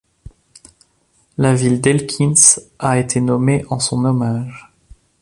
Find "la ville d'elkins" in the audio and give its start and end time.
1.37-2.33